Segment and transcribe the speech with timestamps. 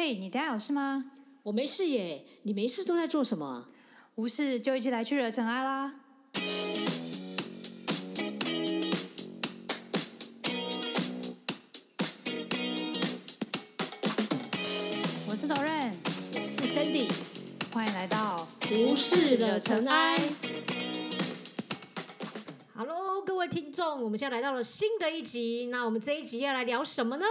[0.00, 1.06] 嘿，你等下有事吗？
[1.42, 3.66] 我没事耶，你没事都在做什么？
[4.14, 5.92] 无事就一起来去惹尘埃啦！
[15.26, 15.90] 我是 Doran，
[16.46, 17.10] 是 Sandy，
[17.72, 20.20] 欢迎来到无事惹尘埃。
[22.76, 25.66] Hello，各位听众，我们现在来到了新的一集。
[25.72, 27.26] 那我们这一集要来聊什么呢？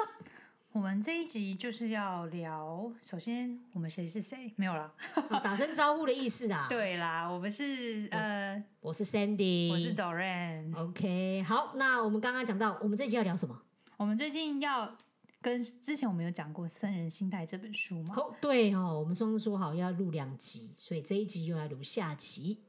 [0.78, 4.54] 我们这一集就是要聊，首先我们谁是谁？
[4.58, 4.94] 没有啦，
[5.28, 6.68] 啊打声招呼的意思啊。
[6.70, 10.78] 对啦，我们是呃，我是 Sandy，我是 Doran。
[10.78, 13.60] OK，好，那我们刚刚讲到，我们这一集要聊什么？
[13.98, 14.96] 我们最近要
[15.42, 18.14] 跟之前我们有讲过《僧人心态》这本书嘛？
[18.16, 22.60] 哦，对哦，我们上次说好要录两集，所以这一集又来录下集。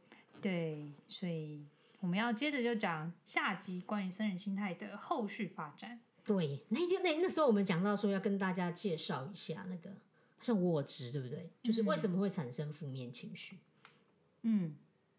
[0.41, 1.67] 对，所以
[2.01, 6.01] 我们要接着就讲下集关于僧人心态的后续发展。
[6.29, 9.91] 对，那天那那时候我们讲到说要跟大家介绍一下那个
[10.43, 11.51] 像我值，对不对？
[11.63, 13.57] 就是为什么会产生负面情绪。
[14.43, 14.75] 嗯，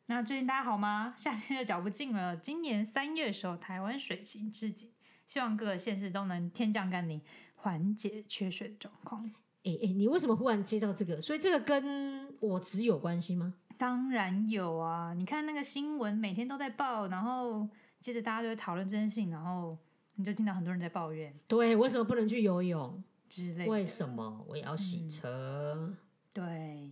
[0.05, 1.15] 那最近大家好吗？
[1.17, 4.91] 夏天的脚步近了，今年三月的时候，台湾水情至紧，
[5.25, 7.19] 希望各个县市都能天降甘霖，
[7.55, 9.25] 缓解缺水的状况。
[9.63, 11.19] 哎哎，你为什么忽然接到这个？
[11.19, 13.55] 所以这个跟我值有关系吗？
[13.79, 17.67] 当然有啊，你看那个新闻每天都在报，然后
[17.99, 19.75] 接着大家就会讨论这件事情，然后
[20.19, 23.01] 你就听到很多人在抱怨对，为什么不能去游泳？
[23.29, 23.71] 之类的。
[23.71, 25.95] 为什么我也要洗车？
[26.33, 26.91] 对，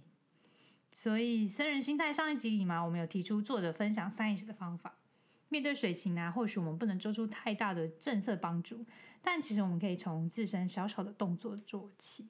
[0.94, 4.96] 所以生人心态上一集里嘛，我们有提出作者分享三 S 的方法。
[5.50, 8.86] 面对水情啊，或许我们不能做出太大的政策帮助，
[9.22, 12.30] 但其实我们可以从自身小小的动作做起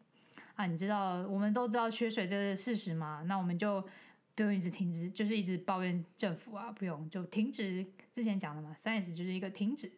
[0.56, 0.66] 啊。
[0.66, 3.88] 你知道，我们都知道缺水这个事实嘛，那我们就
[4.34, 7.86] 不用一直停止，就是一直抱怨政府啊，不用就停止。
[8.11, 9.92] 之前讲的嘛，三 S 就是一个停止，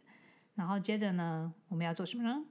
[0.60, 2.44] 然后接着呢，我们要做什么呢？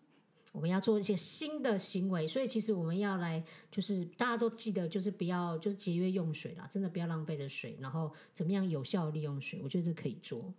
[0.53, 10.55] 我们要做一些新的行为，所以其实我们要来，就是大家都记得，就是不要就是节约用水啦，真的不要浪费的水，然后怎么样有效利用水，我觉得这可以做。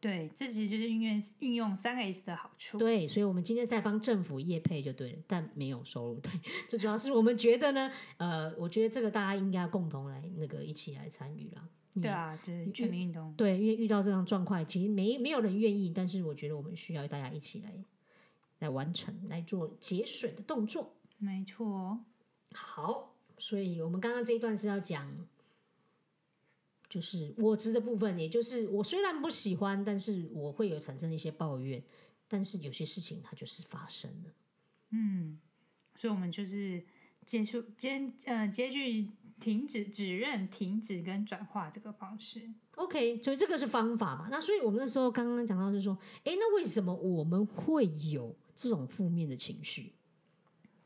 [0.00, 2.78] 对，这其实就是运用运用三个 S 的好处。
[2.78, 6.18] 对，所以我们今天在帮政府业配就对了，但没有收入。
[6.18, 6.32] 对，
[6.68, 11.68] 最主要是我们觉得呢，呃，我觉得这个大家应该共同来那个一起来参与啦。
[11.94, 13.32] 对啊，就是全民运动。
[13.34, 17.72] 对，因为遇到这样状况，其实没没有人愿意，但是我觉得我们需要大家一起来
[18.58, 20.94] 来完成，来做节水的动作。
[21.18, 21.98] 没错，
[22.52, 25.26] 好，所以我们刚刚这一段是要讲，
[26.88, 31.82] 就是我执的部分，也就是我虽然不喜欢，但是我会有产生一些抱怨，
[32.28, 34.30] 但是有些事情它就是发生了。
[34.90, 35.38] 嗯
[35.96, 36.82] 所以我们就是
[37.26, 39.08] 结束接呃接句
[39.40, 42.50] 停止、指认、停止跟转化这个方式。
[42.76, 44.28] OK，所以这个是方法嘛？
[44.30, 49.92] 那所以我们那时候刚刚讲到就是说，诶，那为什么我们会有这种负面的情绪？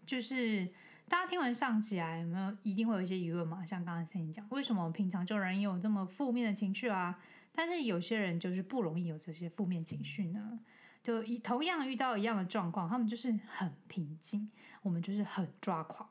[0.07, 0.67] 就是
[1.09, 3.65] 大家听完上集啊，有没有一定会有一些疑问嘛？
[3.65, 7.19] 像刚刚 a 讲，为什么我们平常就容易有这么负面的情绪啊？
[7.55, 10.61] 但是有些人就是不容易有这些负面情绪呢？
[11.03, 14.51] 就一同样遇到一样的状况，他们就是很平静，
[14.83, 16.09] 我们就是很抓狂。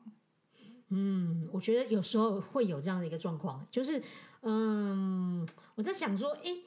[0.94, 4.02] 嗯，我觉得有时候会有这样的一个状况，就是
[4.42, 6.64] 嗯，我在想说，诶，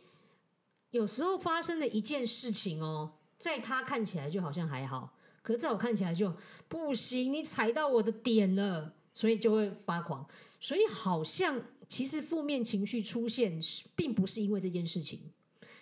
[0.90, 5.13] 有时候发生的一件事情哦，在他看起来就好像还好，
[5.44, 6.34] 可是在我看起来就
[6.68, 10.28] 不行，你踩到我的点了，所以就会发狂。
[10.59, 13.59] 所以好像其实负面情绪出现，
[13.96, 15.19] 并不是因为这件事情，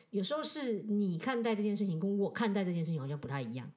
[0.10, 3.72] 有时候是你看待这件事情跟我看待这件事情好像不太一样，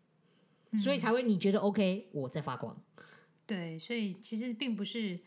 [0.82, 2.76] 所以才会你觉得 OK，我在发光。
[3.46, 5.18] 对，所以其实并不是，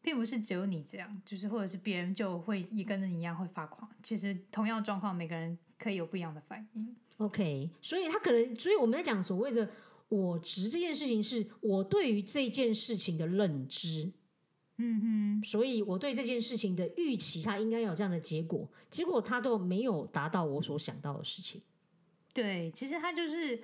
[0.00, 3.88] 并不是只有你这样，就是或者是别人就会也跟着你一样会发狂。
[4.02, 6.96] 其实同样的状况，每个人可以有不一样的反应。
[7.18, 9.70] OK，所以他可能，所以我们在讲所谓的
[10.08, 14.12] 我执这件事情，是我对于这件事情的认知，
[14.76, 21.62] 嗯哼，所以我对这件事情的预期，它应该有这样的结果，结果他都没有达到我所想到的事情。
[22.34, 23.58] 对，其实他就是，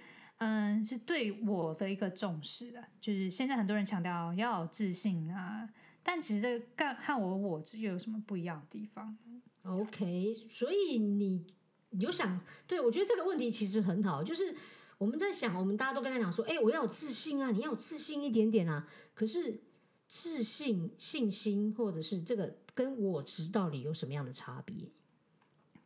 [0.44, 2.84] 嗯，是对我的一个重视啊。
[3.00, 5.68] 就是现在很多人强调要有自信啊，
[6.02, 9.16] 但其实这个干和我我又有什么不一样的地方
[9.62, 11.46] ？OK，所以你
[11.90, 14.52] 有想，对我觉得这个问题其实很好，就是
[14.98, 18.88] 我们在想，我们大家都跟他讲说，哎，我要有自信啊，你要有自信一点点啊。
[19.14, 19.62] 可是
[20.08, 24.90] 自信、信心，或者是这个跟我值到底有什么样的差别？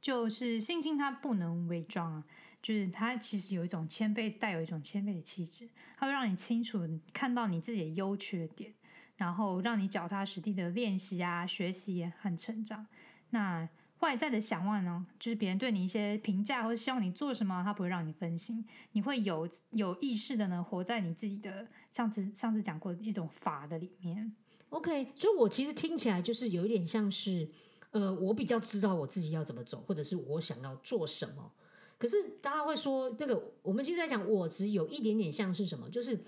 [0.01, 2.25] 就是信心，它不能伪装啊，
[2.63, 6.81] 就是它其实有一种谦卑，带有一种谦卑的气质，它会让你清楚
[7.13, 8.75] 看到你自己的优缺点，
[9.17, 12.87] 然后让你脚踏实地的练习啊、学习和成长。
[13.31, 13.69] 那
[14.01, 24.35] 外在的想望呢，就是别人对你一些评价或者希望你做什么，他不会让你分心，你会有有意识的呢，活在你自己的上次上次讲过的一种法的里面。
[24.71, 27.49] OK，所以我其实听起来就是有一点像是，
[27.93, 31.53] 呃，我比较知道我自己要怎么走，或者是我想要做什么。
[31.99, 36.19] 可是大家会说，这个我们其实在讲我只有一点点像是什么，就是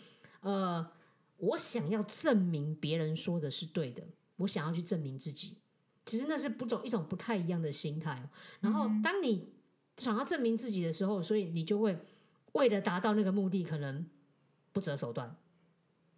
[0.40, 0.90] 呃，
[1.36, 4.02] 我想要证明别人说的是对的，
[4.36, 5.56] 我想要去证明自己。
[6.06, 8.30] 其实那是不种一种不太一样的心态哦。
[8.60, 9.48] 然后当你
[9.98, 11.98] 想要证明自己的时候，所以你就会
[12.52, 14.06] 为了达到那个目的，可能
[14.72, 15.36] 不择手段。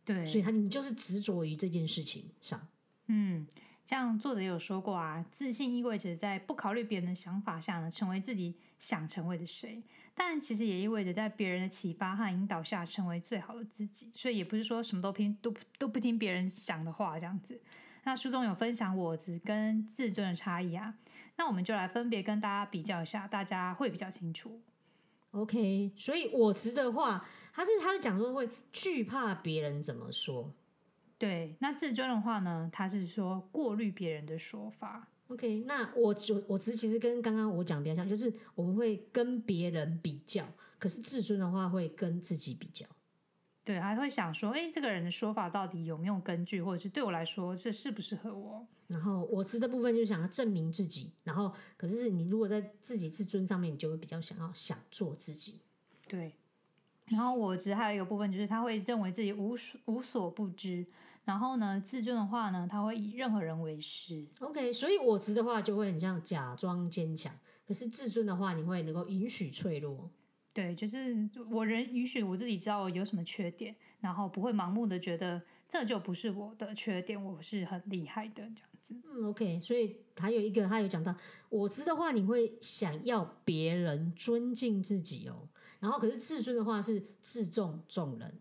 [0.04, 2.68] 对，所以他你就是执着于这件事情上。
[3.08, 3.44] 嗯，
[3.84, 9.82] 像作者有说过啊，自信意味着在不考虑别人的想法下呢，成为自己想成为的谁。
[10.14, 14.10] 但其实也意味着在别人的启发和引导下，成为最好的自己。
[14.14, 17.60] 所以也不是说什么都听都都不听别人想的话这样子。
[18.04, 20.94] 那书中有分享我执跟自尊的差异啊，
[21.36, 24.60] 那我们就来分别跟大家比较一下，大家会比较清楚。
[25.32, 30.52] OK，所以我执的话，他是他是讲说会惧怕别人怎么说。
[31.20, 35.06] 对，那自尊的话呢，他是说过滤别人的说法。
[35.28, 40.42] OK，那我就我执其实跟刚刚我讲比较像，就是我们会跟别人比较，
[40.78, 42.86] 可是自尊的话会跟自己比较。
[43.62, 48.66] 对，还会想说，哎，这个人的说法到底有没有根据，或者是对我来说，这适不适合我？
[48.86, 55.60] 然后我吃的部分就是想要证明自己，然后可是你如果在自己自尊上面，你就会比较想要想做自己。
[56.08, 56.32] 对。
[57.06, 60.86] 然后我执还有一个部分就是他会认为自己无所无所不知，
[61.30, 64.26] 然后呢，自尊的话呢，他会以任何人为师。
[64.40, 67.32] OK，所以我执的话就会很像假装坚强，
[67.68, 70.10] 可是自尊的话，你会能够允许脆弱。
[70.52, 78.96] 对，就是我人允许我自己知道我有什么缺点，然后不会盲目的觉得这就不是我的缺点，我是很厉害的这样子。
[79.04, 81.14] 嗯，OK，所以还有一个，他有讲到，
[81.48, 85.48] 我知的话，你会想要别人尊敬自己哦。
[85.78, 88.40] 然后，可是自尊的话是自重众人。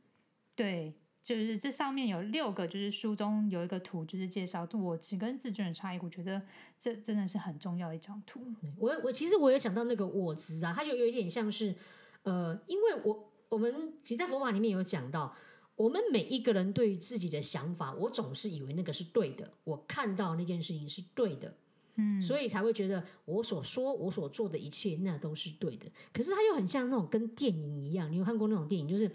[0.56, 0.96] 对，
[1.30, 6.00] 就是这上面有六个，就是书中有一个图，就是介绍我执跟自尊的差异。
[6.02, 6.42] 我觉得
[6.80, 8.42] 这真的是很重要的一张图。
[8.80, 11.76] 我我其实我有想到那个我执啊，它就有一点像是，
[12.24, 15.36] 呃，因为我我们其实，在佛法里面有讲到，
[15.76, 21.54] 我们每一个人对于自己的想法，我总是以为那个是对的，我看到那件事情是对的。
[21.98, 25.86] 嗯，所以才会觉得我所说、我所做的一切，那都是对的。
[26.12, 29.12] 可是它又很像那种跟电影一样，你有看过那种电影，就是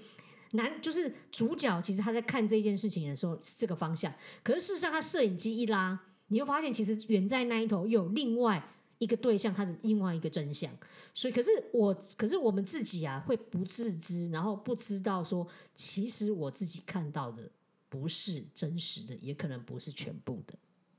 [0.55, 4.13] 男就是主角，其实他在看这件事情的时候是这个方向，
[4.43, 5.99] 可是事实上他摄影机一拉，
[6.29, 8.63] 你会发现其实远在那一头有另外
[8.99, 10.71] 一个对象，他的另外一个真相。
[11.13, 17.51] 所以，可是我，可是我们自己啊，会不自知，然后不知道说，其实我自己看到的
[17.89, 20.55] 不是真实的，也可能不是全部的。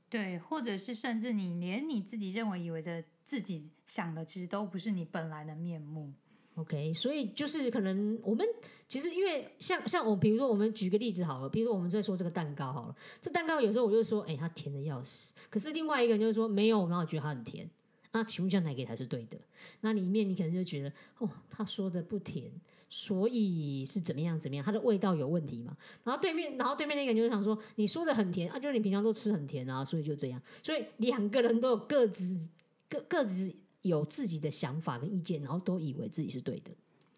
[0.08, 6.12] 对，或者是甚至你连你自己认为以为的自己想的，其实都不是你本来的面目。
[6.56, 8.46] OK，所以就是可能我们
[8.88, 17.68] 其实因为像像我，比如说我们举个例子好了，比如说我们在说这个蛋糕好了，这蛋糕有时候我就说，哎、它甜的要死，可是另外一个人就是说没有，然后我觉得它很甜。
[18.12, 19.36] 那请问这样哪个才是对的？
[19.82, 22.50] 那里面你可能就觉得，哦，他说的不甜，
[22.88, 25.76] 所以是怎么样怎么样，它的味道有问题嘛？
[26.02, 30.40] 然后对面，然后对面那个人就想说，你说的很甜啊，就是你平常都吃很甜啊，所以就这样。
[30.62, 32.48] 所以两个人都有各自
[32.88, 33.54] 各各自
[33.88, 36.70] 有自己的想法跟意见，然后都以为自己是对的。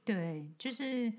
[0.05, 1.13] 对，就是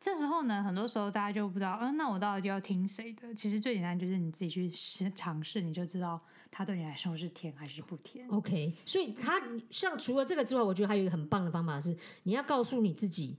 [0.00, 3.34] 这时候呢，很多时候大家就不知道，嗯、那我到底要听谁的？
[3.34, 8.28] 其实最简单就是你自己去试尝试，你就知道它对你来说是甜还是不甜。
[8.28, 13.36] OK，所以它像除了这个之外，我觉得还有一个很棒的方法是，你要告诉你自己，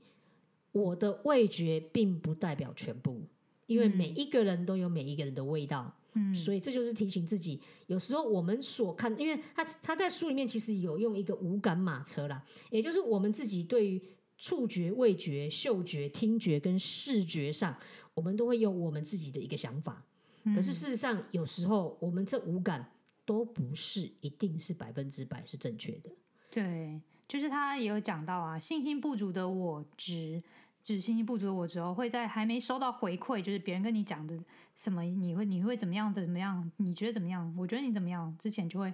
[0.72, 3.22] 我的味觉并不代表全部，
[3.66, 5.94] 因为每一个人都有每一个人的味道。
[5.98, 6.03] 嗯，
[6.34, 14.02] 所以这就是提醒自己，有时候我们所看，因为他他在书里面其实有用一个五感马车啦，也就是我们自己对于
[14.38, 17.78] 触觉、味觉、嗅觉、听觉跟视觉上，
[18.14, 20.06] 我们都会有我们自己的一个想法。
[20.54, 22.92] 可是事实上，有时候我们这五感
[23.26, 26.12] 都不是一定是百分之百是正确的。
[26.52, 30.44] 对，就是他也有讲到啊，信心不足的我执，
[30.84, 34.38] 只是信心不足的我执哦，会在还没收到回馈，就是别人跟你讲的
[34.76, 37.52] 什么，你会你会怎么样的怎么样，你觉得怎么样？
[37.58, 38.36] 我觉得你怎么样？
[38.38, 38.94] 之前就会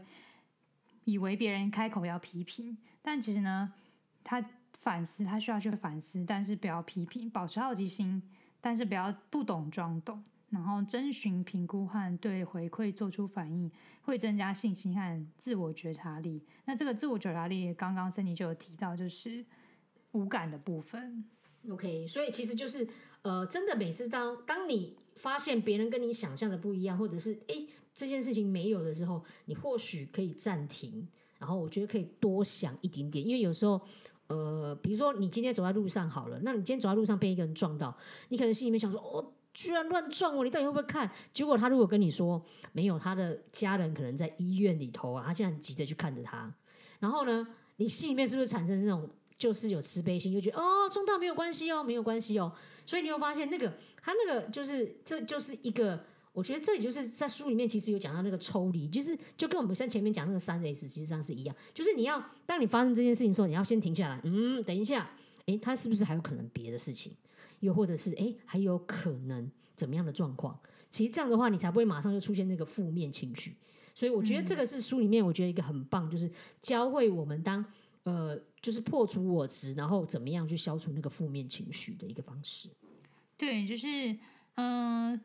[1.06, 3.74] 以为别人开口要批评，但其实呢，
[4.24, 4.40] 他
[4.78, 8.22] 反思，他需要去反思，但是不要批评，保持好奇心，
[8.62, 10.24] 但是不要不懂装懂。
[10.52, 16.44] 然后征询、评估和对回馈做出反应，会增加信心和自我觉察力。
[16.66, 19.46] 那这个自我觉察力，刚刚森尼就有提到，就是
[20.12, 21.24] 无感的部分。
[21.70, 22.88] OK，所以其实就是
[23.22, 33.82] 呃，真的每次当当你发现别人跟你想象的不一样，或者是诶这件事情没有的时候，你或许可以暂停，然后我觉得可以多想一点点，因为有时候。
[34.32, 37.98] 呃，比如说你今天走在路上好了，那你今天走在路上被一个人撞到，
[38.28, 41.10] 你可能心里面想说，哦，居然乱撞我，你到底会不会看？
[41.34, 42.40] 结果他如果跟你说
[42.72, 46.54] 没有，他的家人可能在医院里头啊，他现在很急着去看着他，
[47.00, 47.48] 然后呢，
[47.78, 52.54] 你心里面是不是产生那种就是有慈悲心，就觉得哦，撞到没有关系哦，没有关系哦，
[52.86, 56.00] 所以你会发现那个他那个就是这就是一个。
[56.32, 61.54] 我觉得这里就是在书里面，其实有讲到那个抽离，就是就跟我们在前面讲那个三 S，实际上是一样。
[61.74, 65.10] 就是你要当你发生这件事情的时候，你要先停下来，嗯，等一下，
[65.48, 67.12] 诶，他是不是还有可能别的事情？
[67.62, 70.58] 又或者是诶，还有可能怎么样的状况？
[70.92, 73.56] 其实这样的话，你才不会马上就出现那个负面情绪。
[73.96, 76.30] 所以我觉得这个是书里面我觉得一个很棒，就是
[76.62, 77.66] 教会我们当
[78.04, 82.70] 呃，就是破除我执，然后怎么样去消除那个负面情绪的一个方式。
[83.38, 84.18] 对，就是
[84.56, 85.20] 嗯。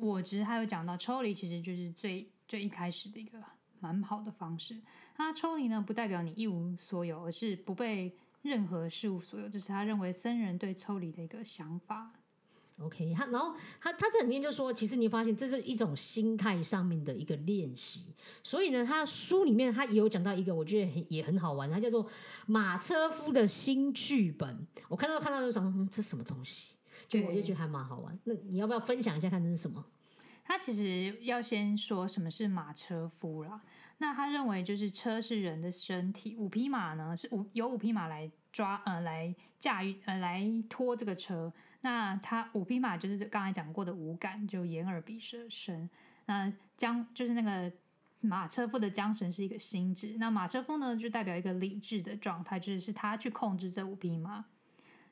[0.00, 3.40] 我执他有讲到抽离，其实就是最最一开始的一个
[3.78, 4.76] 蛮好的方式。
[5.16, 8.12] 那抽离呢，不代表你一无所有，而是不被
[8.42, 9.48] 任何事物所有。
[9.48, 12.12] 这是他认为僧人对抽离的一个想法。
[12.78, 18.02] OK，他然后他他这里面就说，其实你发现这是一种心态上面的一个练习。
[18.42, 22.06] 所以呢，他书里面他也有讲到一个，我觉得很也很好玩，他叫做
[22.46, 24.66] 马车夫的新剧本。
[24.88, 26.76] 我看到看到就想，嗯，这什么东西？
[27.08, 29.82] 就我就觉得还蛮好玩，那你要不要分享一下看这是什么？
[30.44, 33.62] 他其实要先说什么是马车夫啦。
[33.98, 41.50] 那他认为就是车是人的身体，五匹马呢是五由五匹马来抓呃来驾驭呃来拖这个车。
[41.86, 45.88] 那他五匹马就是刚才讲过的五感，就眼耳鼻舌身。
[46.24, 47.72] 那缰就是那个
[48.20, 50.16] 马车夫的缰绳是一个心智。
[50.18, 54.44] 那马车夫呢就代表一个理智的状态，就是是他去控制这五匹马。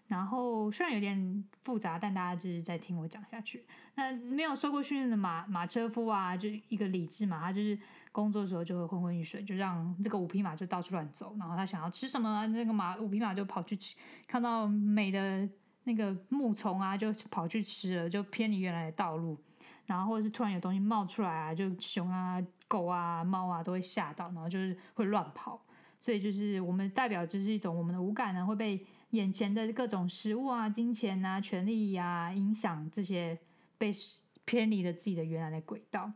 [0.09, 3.64] 然后虽然有点复杂，但大家就是在听我讲下去。
[3.95, 7.78] 那没有受过训练的马马车夫啊，就一个理智嘛，他就是
[8.11, 11.37] 工作的时候就会昏昏欲睡，就让这个五匹马就到处乱走。
[11.38, 13.95] 然后他想要吃什么，那个马五匹马就跑去吃，
[14.26, 15.49] 看到美的
[15.85, 19.38] 那个木虫啊，就跑去吃了，就偏离原来的道路。
[19.87, 25.61] 然后或者是突然有东西冒出来啊，就熊啊、狗啊、猫啊都会吓到，然后就是会乱跑。
[26.00, 28.85] 所以就是我们代表就是一种我们的五感呢会被。
[29.11, 33.38] 眼前的各种食物啊、金钱啊、权利呀，影响这些
[33.79, 33.93] 被
[34.45, 36.11] 偏离了自己的原来的轨道。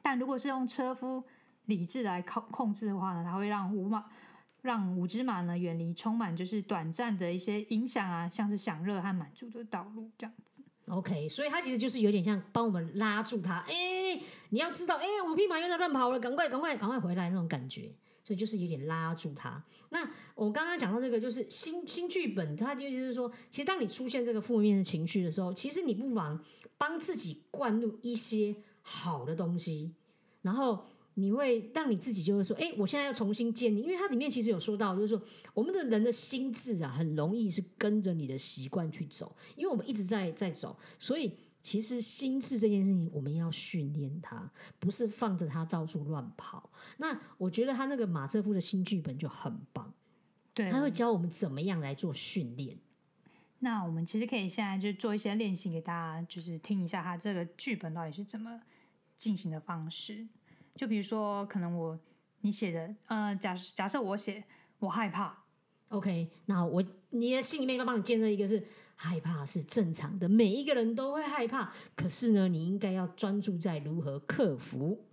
[0.00, 1.22] 但如果是用车夫
[1.66, 4.06] 理智来控控制的话呢，它会让五马
[4.62, 10.62] 让五只马呢远离充满就是短暂的一些影响啊，像是享乐和满足的道路这样子。
[10.86, 17.92] OK，所以它其实就是有点像帮我们拉住它，哎，你要知道，哎，五匹马又在乱跑了，赶快、赶快、赶快回来那种感觉。
[18.22, 19.60] 所以就是有点拉住它。
[19.88, 26.40] 那我刚刚讲到这个，就是新新剧本，它就意思是说，其实当你出现这个负面的情绪的时候，其实你不妨
[26.76, 29.94] 帮自己灌入一些好的东西，
[30.42, 35.22] 然后你会让你自己就会说，哎，我现在要重新建立，因为它里面其实有说到，就是说
[35.54, 41.32] 我们的人的心智啊，很容易是跟着你的习惯去走，因为我们一直在在走，所以。
[41.62, 46.70] 其实心智这件事情，我们要训练它，不是放着它到处乱跑。
[46.96, 49.92] 那我觉得他那个马车夫的新剧本就很棒，
[50.54, 52.78] 对，他会教我们怎么样来做训练。
[53.58, 58.62] 那我们其实可以现在就做一些练习给大家，就是听一下他这个剧本到底是怎么
[59.18, 60.26] 进行的方式。
[60.74, 61.98] 就比如说，可能我
[62.40, 64.44] 你写的，呃，假假设我写
[64.78, 65.44] 我害怕
[65.88, 68.66] ，OK，那我你的心里面要帮你建设一个是。
[69.02, 71.72] 害怕是正常的，每一个人都会害怕。
[71.96, 75.06] 可是呢，你应该要专注在如何克服。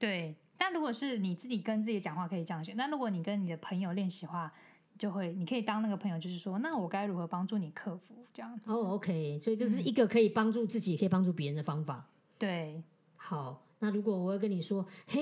[0.00, 2.74] 对，但如果是你自己跟自己讲话，可以这样写。
[2.74, 4.52] 那如果你跟你的朋友练习的话，
[4.98, 8.72] 就会你可以当那个朋友，就是说，那我该如何帮助你克服这样子？
[8.72, 12.10] 哦，OK，所以这是一个可以帮助自己，可以帮助别人的方法。
[12.36, 12.82] 对，
[13.14, 13.62] 好。
[13.80, 15.20] 那如果我要跟你说，嘿，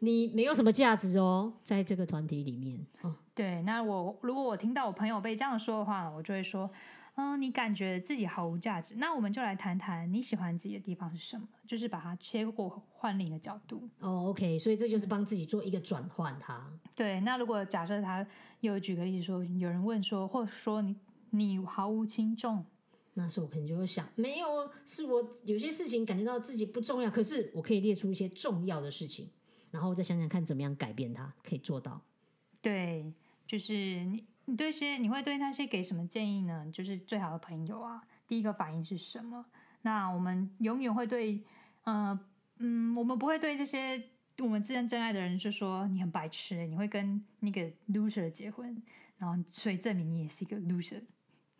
[0.00, 2.84] 你没有什么价值哦，在这个团体里面。
[3.02, 3.62] 哦，对。
[3.62, 6.68] 那我如果我听到我朋友被这样说的话，我就会说。
[7.16, 13.86] 嗯，你感觉自己毫无价值，那我们就来谈谈你喜欢自己的地方是什么，就是把它切过换另一个角度。
[13.98, 16.34] 哦，OK，所以这就是帮自己做一个转换。
[16.40, 16.64] 它
[16.96, 17.20] 对。
[17.20, 18.26] 那如果假设他
[18.60, 20.96] 又举个例子说，有人问说，或者说你
[21.30, 22.64] 你毫无轻重，
[23.20, 29.28] 那时候我可能就会想，没有，是我有些事情感觉到自己不重要，可是我可以列出一些重要的事情，
[29.70, 32.00] 然后再想想看怎么样改变它，可以做到。
[32.62, 33.12] 对，
[33.46, 33.72] 就是
[34.04, 34.24] 你。
[34.46, 36.68] 你对些你会对那些给什么建议呢？
[36.72, 39.46] 就是最好的朋友啊，第一个反应是什么？
[39.82, 41.40] 那我们永远会对，
[41.84, 42.18] 嗯
[42.58, 44.02] 嗯，我们不会对这些
[44.40, 48.82] 我们自认真爱的人就说你很白痴，你会跟那个 loser 结婚，
[49.18, 51.02] 然后所以证明你也是一个 loser。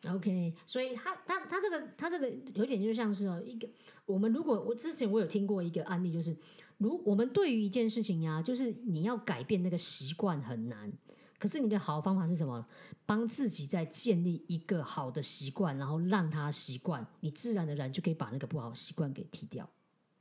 [0.09, 3.69] OK，所以他他他这个他这个有点就像是哦一个，
[4.07, 6.35] 我们如果我之前我有听过一个案例，就是
[6.79, 10.91] 如我们对于一件事情呀，就是你要改变那个习惯很难，
[11.39, 12.67] 可是你的好方法是什么？
[13.05, 19.69] 帮自己在建立一个好的习惯，然后让他习惯，你自然而然就可以把那个不好习惯给踢掉。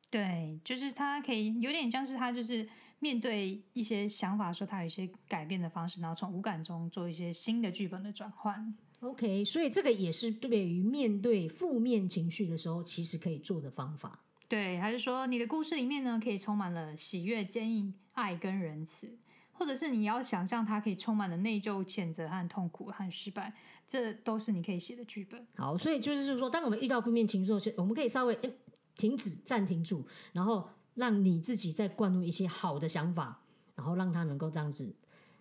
[0.10, 2.68] 对，就是他可以有点像是他就是
[2.98, 8.76] 面对一些想法的时候，他有一些改变的方式，然后从无感中做一些新的剧本的转换。
[9.02, 14.20] OK，所以这个也是对于面对负面情绪的时候，其实可以做的方法。
[14.48, 19.18] 对，还是说你的故事里面呢，可以充满了喜悦、坚毅、爱跟仁慈，
[19.54, 23.54] 或者是你要想象它可以充满了内疚、谴责和痛苦和失败，
[23.88, 25.48] 这都是你可以写的剧本。
[25.56, 28.54] 好，所以就是说，当我们遇到负面情绪的时候，我们可以稍微诶
[28.98, 33.40] 停止、暂停住，然后让你自己再灌入一些好的想法，
[33.76, 34.94] 然后让它能够这样子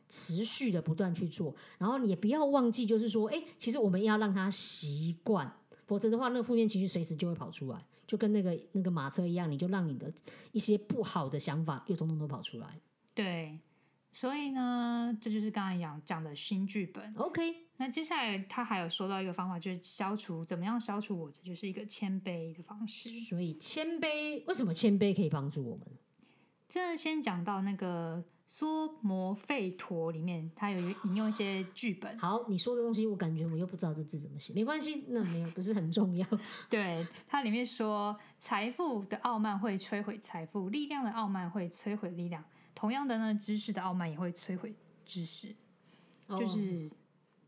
[0.08, 5.52] 持续的不断去做，然后你也不要忘记，就是说，哎，其实我们要让他习惯，
[5.86, 10.12] 否则的话，那个负面情绪随时就会跑出来，就跟那个那个马车一样，你就让你的
[10.52, 12.80] 一些不好的想法又通通都跑出来。
[13.14, 13.58] 对，
[14.12, 17.12] 所以呢，这就是刚才讲讲的新剧本。
[17.16, 23.10] OK，那接下来他还有说到一个方法，就是消除怎么样消除我，这就是一个谦卑的方式。
[23.28, 25.86] 所以谦卑，为什么谦卑可以帮助我们？
[26.68, 36.26] 这先讲到那个梭摩吠陀里面，它有引用一些剧本，好，你说的东西，我感觉我又不知道这字怎么写，没关系，那没有不是很重要。
[36.70, 42.42] 对，它里面说，财富的傲慢会摧毁财富，力量的傲慢会摧毁力量。
[42.74, 44.74] 同样的呢，知识的傲慢也会摧毁
[45.04, 45.54] 知识，
[46.28, 46.90] 就是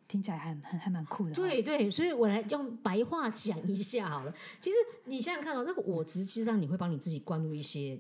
[0.07, 4.35] 听起来还还 还蛮酷的、，对对，所以我来用白话讲一下好了。
[4.61, 7.99] 其实你想想看哦，那个我实上你会帮你自己灌入一些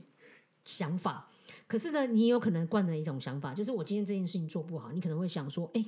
[0.64, 1.29] 想法，
[1.70, 5.84] 可是呢，你有可能惯了一种想法，就是我今天这件事情做不好，你可能会想说，哎，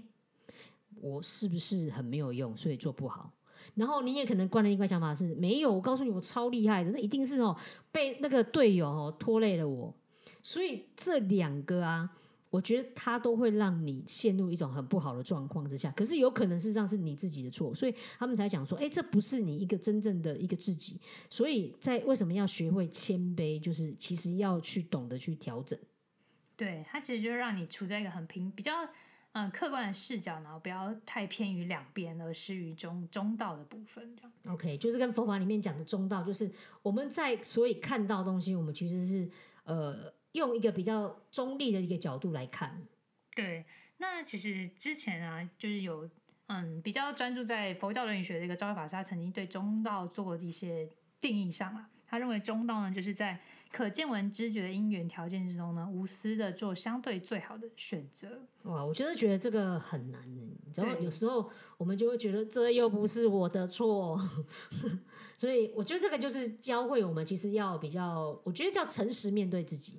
[1.01, 3.33] 我是不是很没有用，所以做不好？
[3.75, 7.57] 然后你也可能惯了一个想法是，没有，我告诉你，我超厉害的，那一定是哦，
[7.91, 9.93] 被那个队友哦拖累了我。
[10.41, 12.09] 所以这两个啊，
[12.53, 15.91] 我觉得它都会让你陷入一种很不好的状况之下。
[15.93, 21.01] 可是有可能事实上是你自己的错，所以他们才讲说，哎，这不是你一个真正的一个自己。
[21.31, 25.79] 所以在为什么要学会谦卑，就是其实要去懂得去调整。
[26.55, 28.87] 对，它其实就是让你处在一个很平、比较
[29.33, 34.33] 嗯客观的视角，然后不要太偏于两边，而失于中中道的部分，这样。
[34.55, 39.31] OK，就是跟佛法里面讲的中道，就是我们在所以看到东西，我们其实是
[39.65, 42.87] 呃用一个比较中立的一个角度来看。
[43.35, 43.65] 对，
[43.99, 46.09] 那其实之前啊，就是有
[46.49, 50.89] 嗯比较专注在佛教伦理学的一个昭慧法师，他曾经对中道做过的一些
[51.21, 51.89] 定义上啊。
[52.07, 53.41] 他认为中道呢，就是在
[53.71, 58.39] 可见闻知觉的因缘条件之中呢，无私的做相对最好的选择。
[58.65, 60.23] 哇，我真的觉得这个很难。
[60.31, 64.21] 你知道，有时候我们就会觉得这又不是我的错，
[65.39, 69.99] 所以我觉得这个就是教会我们，其实要比较，我觉得叫诚实面对自己。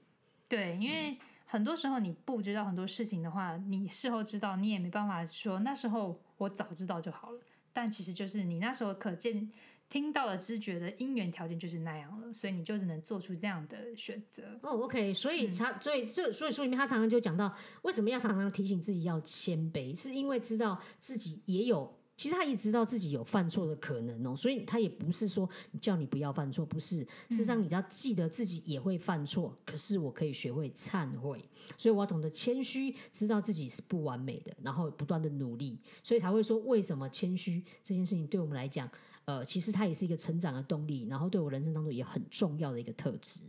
[0.54, 7.40] 对，因为很多时候你不知道很多事情的话，你事后知道，你也没办法说那时候我早知道就好了。
[7.74, 9.50] 但其实就是你那时候可见、
[9.90, 14.44] 听到了、知觉的因缘条件就是那样了，所以你就只能做出这样的选择。
[14.62, 25.50] 哦，OK，所以他，所以这，所以书里面他常常就讲到，为什么要常常提醒自己要谦卑，是因为知道自己也有，其实他也知道自己有犯错的可能哦，所以他也不是说
[25.82, 27.00] 叫你不要犯错，不是，
[27.30, 31.44] 事实上你要记得自己也会犯错，可是我可以学会忏悔，
[31.78, 38.90] 所以我要懂得谦虚，知道自己是不完美的，然后不断的努力，所以才会说为什么谦虚这件事情对我们来讲，
[39.26, 43.42] 呃，其实它也是一个成长的动力，然后对我人生当中也很重要的一个特质。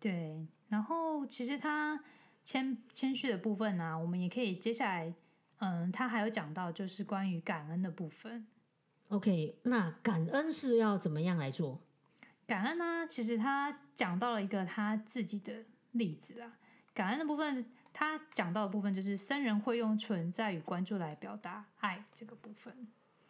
[0.00, 2.02] 对，然后其实他
[2.44, 5.14] 谦谦虚的部分呢、我们也可以接下来，
[5.58, 8.46] 嗯，他还有讲到就是关于感恩的部分。
[9.08, 11.80] OK，那感恩是要怎么样来做？
[12.46, 16.52] 感恩呢，其实他讲到了一个他自己的例子啊。
[16.92, 22.86] 感恩的部分，他讲到的部分就是僧人会用存在与关注来表达爱这个部分。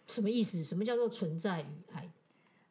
[0.07, 0.63] 什么意思？
[0.63, 2.09] 什么叫做存在与爱？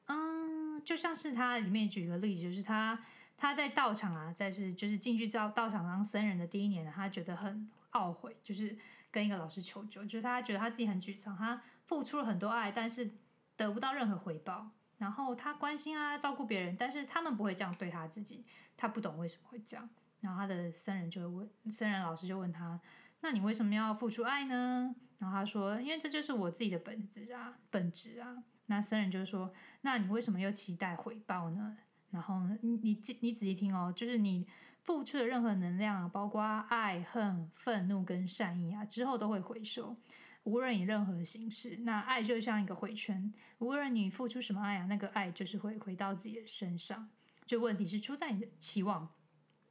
[0.07, 3.03] 嗯，就像是他里面举个例子，就是他
[3.37, 8.77] 他在道场啊，在是就是进去到道场当僧人的第一年呢，他觉得很懊悔，就是
[9.15, 13.09] 跟一个老师求救，就是他觉得他自己很沮丧，他付出了很多爱，但是
[13.55, 14.69] 得不到任何回报。
[14.97, 18.43] 然后他关心啊，照顾别人，但是他们不会这样对他自己，
[18.75, 19.89] 他不懂为什么会这样。
[20.19, 22.77] 然后他的僧人就会问，僧人老师就问他
[23.21, 31.77] ：“那你为什么要付出爱呢？”然后他说：“因为这就是我自己的本质啊，本质啊。”那僧人就说：“那你为什么又期待回报呢？”
[32.11, 34.45] 然后，你你你仔细听哦，就是你
[34.85, 39.95] 付出的任何能量啊，包括爱、恨、愤怒跟善意啊，之后都会回收。
[40.43, 41.75] 无论以任何形式。
[41.77, 47.09] 那爱就像一个回圈，无论你付出什么爱啊，那个爱就是会回到自己的身上。
[47.47, 49.09] 就问题是出在你的期望。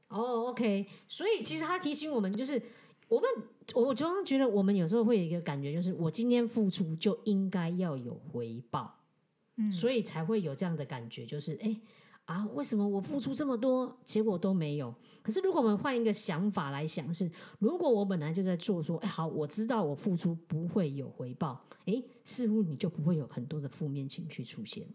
[0.09, 2.61] 哦，OK，所以其实他提醒我们，就是
[3.07, 3.29] 我们，
[3.75, 9.01] 我我常常觉得我们有时候会有一个感觉，就是我今天付出就应该要有回报，
[9.55, 11.81] 嗯，所以才会有这样的感觉，就是哎
[12.27, 14.95] 啊，为什么我付出这么多，结果都没有？
[15.23, 24.87] 可是如果我们换一个想法来想，是如果我本来就在做，说哎好，我知道我付出不会有回报，哎，似乎你就不会有很多的负面情绪出现。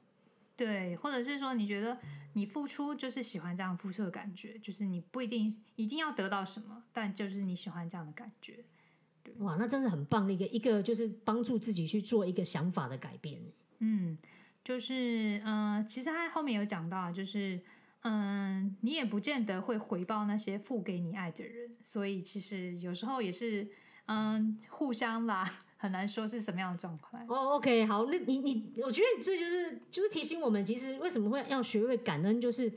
[0.56, 1.98] 对，或者是说你觉得
[2.34, 8.63] 你付出就是喜欢这样付出的感觉，就是你不一定一定要得到什么，但就是你喜欢这样的感觉。
[9.38, 13.39] 哇，那真是很棒的一个一个，就是帮助自己去做一个想法的改变。
[13.80, 14.18] 嗯，
[14.69, 17.60] 就是嗯、其实他后面有讲到，就是
[18.03, 23.67] 嗯，你也不见得会回报那些付给你爱的人，所以其实有时候也是
[24.05, 27.19] 嗯互相啦，很难说是什么样的状况。
[27.27, 32.71] 哦，OK，好，那你你，我觉得这就是就是提醒我们，其实为什么会要学会感恩，就是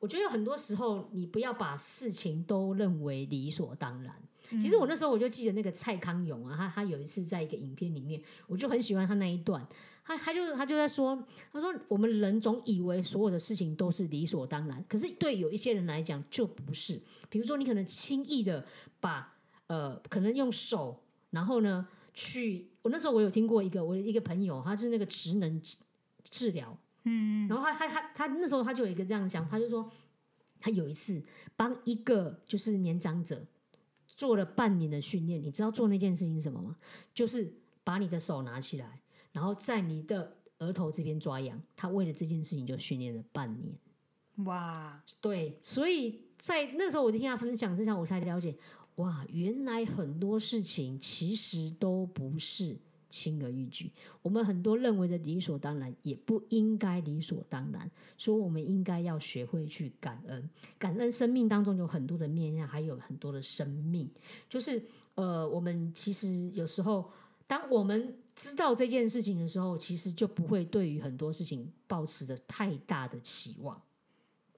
[0.00, 4.14] 我觉得有很多时候你不要把事情都认为理所当然。
[4.50, 9.66] 其实我那时候我就记得那个蔡康永啊，他他有一次在一个影片里面，我就很喜欢他那一段，
[10.04, 17.00] 他他就他就在说，他说我们人总以为所有的事情都是理所当然，可是对有一些人来讲就不是。
[17.28, 18.64] 比如说你可能轻易的
[19.00, 19.34] 把
[19.66, 25.76] 呃，可能用手，然后呢去，我那时候我有听过一个我的一个朋友，他是那个职能治
[26.24, 29.90] 治疗，嗯，然后他他他他那时候他就有一个这样想，他就说
[30.58, 31.22] 他有一次
[31.54, 33.46] 帮一个就是年长者
[34.18, 36.76] 做了半年的训练，你知道做那件事情是什么吗？
[37.14, 37.48] 就是
[37.84, 39.00] 把你的手拿起来，
[39.30, 41.62] 然后在你的额头这边抓痒。
[41.76, 43.72] 他为了这件事情就训练了半年。
[44.44, 48.56] 哇，对，所以在那时候我就听他分享之前，我才了解，
[48.96, 52.76] 哇，原来很多事情其实都不是
[53.10, 53.90] 轻而易举。
[54.22, 57.90] 我们很多认为的理所当然，也不应该理所当然。
[58.16, 64.10] 所以我们应该要学会去感恩，感恩生命当中有很多的面向，还有很多的生命。
[64.48, 64.82] 就是
[65.14, 67.10] 呃，我们其实有时候，
[67.46, 73.80] 当我们知道这件事情的时候，其实就不会对于很多事情抱持的太大的期望。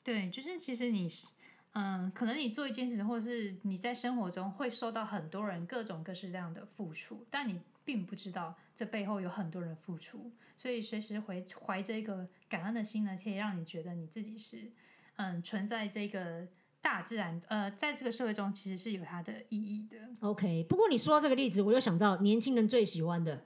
[0.03, 1.29] 对，就是其实你是，
[1.73, 14.70] 嗯，可能你做一件事，或者是你在生活中会受到很多人各种各式各样的付出，但你并不知道这背后有很多人付出，所以随时怀怀着一个感恩的心呢，可以让你觉得你自己是，
[15.16, 16.46] 嗯，存在这个
[16.81, 19.96] 大自然，呃，在这个社会中其实是有它的意义的。
[20.20, 23.44] OK，不过你说到这个例子，我又想到年轻人最喜欢的，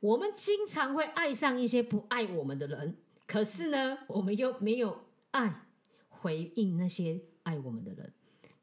[0.00, 2.96] 我们经常会爱上一些不爱我们的人，
[3.28, 5.62] 可是呢，我们又没有爱
[6.08, 8.12] 回应那些爱我们的人。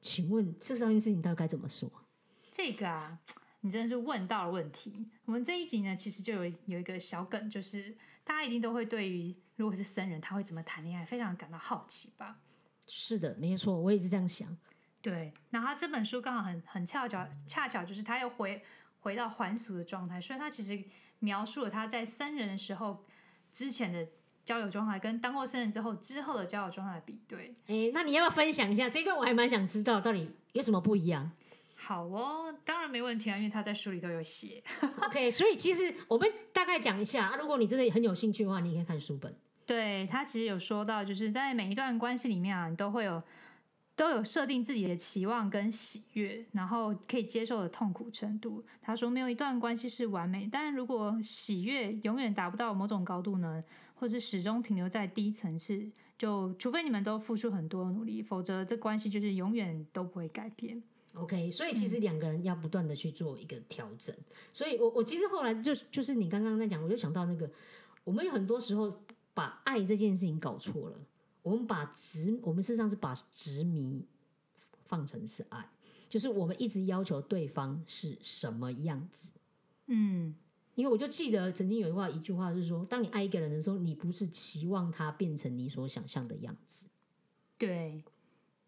[0.01, 1.89] 请问这三件事情到底该怎么说？
[2.51, 3.19] 这个啊，
[3.61, 5.09] 你真的是问到了问题。
[5.25, 12.37] 我们这一集呢，其实就有有一个小梗，就是大家一定都会对于如果是僧人，他会怎么谈恋爱，非常感到好奇吧？
[12.85, 14.57] 是的，没错，我也是这样想。
[15.01, 18.61] 对，然后他这本书刚好很很恰巧，恰巧就是他又回
[18.99, 20.83] 回到还俗的状态，所以他其实
[21.19, 23.05] 描述了他在僧人的时候
[23.51, 24.07] 之前的
[24.45, 27.55] 交友状态，跟当过僧人之后之后的交友状态的比对。
[27.67, 29.17] 哎，那你要不要分享一下这一段？
[29.17, 31.31] 我还蛮想知道到底有什么不一样。
[31.87, 34.61] 好哦，当然没问题啊，因为他在书里都有写。
[35.07, 39.33] OK，所以其实我们大概讲一下，啊如果你真的很有兴趣的话，你可以看书本。
[39.65, 43.23] 对他其实有说到，就是在每一段关系里面啊，你都会有
[43.95, 48.65] 都有设定自己的期望跟喜悦，然后可以接受的痛苦程度。
[48.81, 53.63] 他说没有一段关系是完美，但如果喜悦永远达不到某种高度呢，
[53.95, 60.83] 或是始终停留在低层次，就除非你们都付出很多努力，否则这关系就是永远都不会改变。
[61.19, 64.15] OK，所以其实两个人要不断的去做一个调整。
[64.53, 67.49] 所以我我其实后来就就是你刚刚在讲，我就想到那个，
[68.03, 69.01] 我们有很多时候
[69.33, 70.99] 把爱这件事情搞错了，
[71.41, 74.05] 我们把执，我们事实上是把执迷
[74.85, 75.69] 放成是爱，
[76.07, 79.29] 就是我们一直要求对方是什么样子。
[79.87, 80.35] 嗯，
[80.75, 86.87] 因为我就记得曾经有一话一句话是说，当你爱一个人的时候，你不是期望他变成你所想象的样子。
[87.57, 88.03] 对，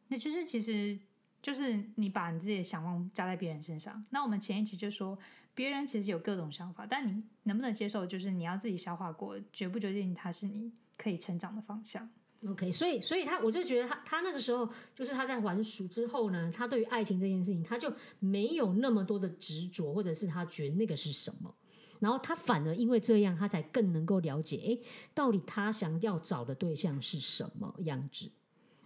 [0.07, 0.97] 那就是其实
[1.41, 4.03] 就是你把你自己的想望加在别人身上。
[4.09, 5.17] 那我们前一集就说，
[5.55, 12.09] 别人其实有各种想法，但你能不能接受，就是你要自己消化过，决不决定它是你可以成长的方向。
[12.47, 21.53] OK，所以所以他我就觉得他他那个时候就是他在还俗之后呢，他对于爱情这件事情，他就没有那么多的执着，或者是他觉得那个是什么，
[21.99, 24.81] 然后他反而因为这样，他才更能够了解，诶，
[25.13, 28.31] 到底他想要找的对象是什么样子，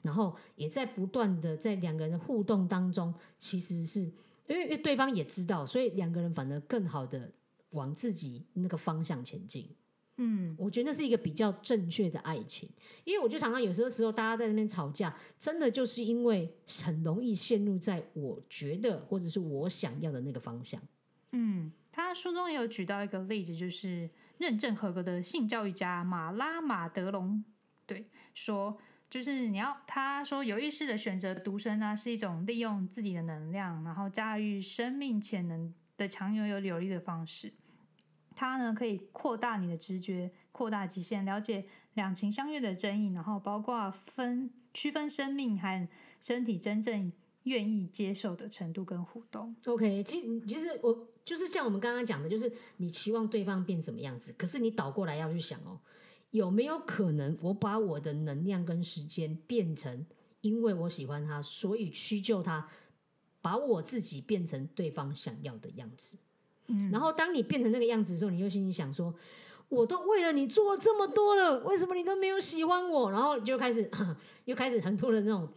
[0.03, 4.01] 然后也在不断的在两个人的互动当中，其实是
[4.47, 7.31] 因为对方也知道，所以两个人反而更好的
[7.71, 9.67] 往自己那个方向前进。
[10.17, 12.69] 嗯，我觉得那是一个比较正确的爱情，
[13.03, 20.79] 因为我就常常有时候时候大家在那边吵架，真的就是因为很容易陷入在我觉得或者是我想要的那个方向。
[21.31, 27.43] 嗯，他书中也有举到一个例子，就是认证合格的性教育家马拉马德隆，
[27.87, 28.03] 对，
[28.35, 28.77] 说
[29.13, 37.54] 就是你要他说有意识的选择独身啊，是一种利用自己的能量，然后驾驭生命潜能的强有有有力的方式。
[38.36, 45.88] 它呢可以扩大你的直觉，扩大极限，了解两情相悦的争议，然后包括分区分生命和
[46.19, 49.56] 身体真正愿意接受的程度跟互动。
[49.67, 55.80] OK，其实其实我就是像我们刚刚讲的，就是你期望对方变什么样子，可是你倒过来要去想哦，
[56.33, 60.03] 有没有可能我把我的能量跟时间变成，
[60.41, 62.67] 因为我喜欢他，所以屈就他，
[63.39, 66.17] 把我自己变成对方想要的样子。
[66.69, 69.13] 嗯，然后当你变成那个样子的时候，你就心里想说，
[69.69, 73.11] 我都为了你做了这么多了，为什么你都没有喜欢我？
[73.11, 73.87] 然后就开始
[74.45, 75.47] 又开始很多的那种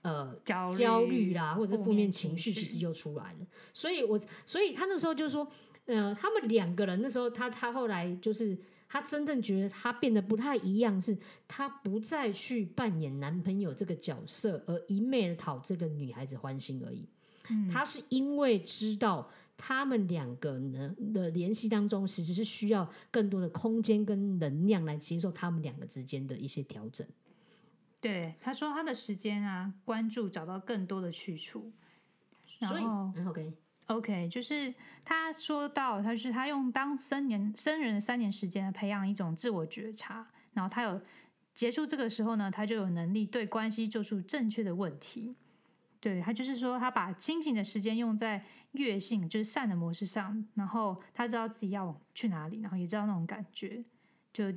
[0.00, 3.46] 呃焦虑焦虑啦，或者是负面面情绪，绪其实就出来了。
[3.74, 5.46] 所以我所以他那时候就说，
[5.84, 8.56] 呃，他们两个人那时候他他后来就是。
[8.92, 11.16] 他真正觉得她变得不太一样，是
[11.48, 17.08] 她不再去扮演男朋友这个角色，而一昧的讨这个女孩子欢心而已。
[17.48, 27.06] 嗯他是因为知道他们两个呢的联系当中，其实是需要更多的空间跟能量来接受他们两个之间的一些调整。
[27.98, 31.72] 对，他说他的时间啊，关注找到更多的去处。
[32.46, 33.52] 所以然后嗯，OK，
[33.86, 34.72] ，OK，就是
[35.04, 41.00] 他说到，他是他用当生年生人三年时间来培养一种自我觉察，然后他有
[41.54, 45.36] 结束这个时候呢，他就有能力对关系做出正确的问题。
[46.00, 53.80] 对他就是说，他把清醒的时间用在悦性，就是善的模式上，然后他知道自己要去哪里，然后也知道那种感觉，
[54.32, 54.52] 就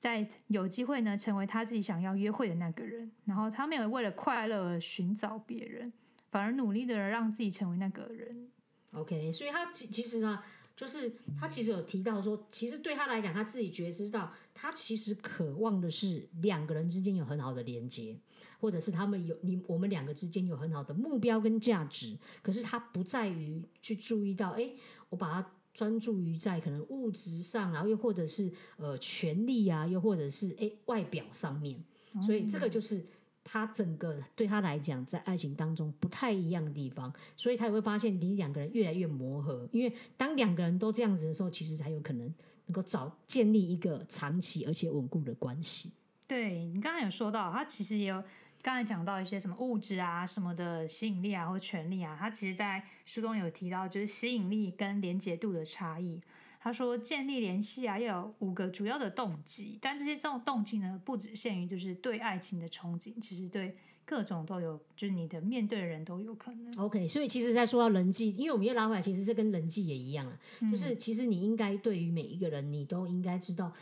[0.00, 3.08] 在有机会呢成为他自己想要约会的那个人。
[3.24, 5.88] 然后他没有为了快乐而寻找别人，
[6.32, 8.48] 反而努力的让自己成为那个人。
[8.92, 10.42] OK，所以他其其实呢，
[10.76, 18.18] 就是他其实有提到说，其实对他来讲，他自己觉知到，他其实渴望的是两个人之间有很好的连接，
[18.58, 22.16] 或者是他们有你我们两个之间有很好的目标跟价值。
[22.42, 24.70] 可是他不在于去注意到，哎，
[25.10, 31.84] 我把它专注于在可能物质上，然后又或者是呃权利啊，又或者是哎外表上面。
[32.22, 33.04] 所以这个就是
[33.50, 39.66] 他整个对他来讲，在爱情当中不太一样的地方，所以他也会发现你两个人越来越磨合。
[39.72, 42.26] 因为当两个人都这样子的时候，其实才有可能
[42.66, 45.92] 能够找建立一个长期而且稳固的关系。
[46.26, 48.22] 对你刚才有说到，他其实也有
[48.60, 56.20] 刚才讲到一些什么物质啊、什么的吸引力啊或权力啊，他其实在书中有提到，就是吸引力跟连结度的差异。
[56.60, 66.74] 他说，建立联系啊，要有五个主要的动机，但这些这种动机呢，不只限于就是对爱情的憧憬，其实对各种都有，就是你的面对的人都有可能。
[66.78, 73.72] OK，所以其实，在说到人际，因为我们又拉回来，其实这跟人际也一样了，嗯就是其实你应该对于每一个人，你都应该知道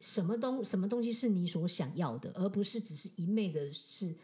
[0.00, 4.14] 什么东什么东西是你所想要的，而不是只是一昧的是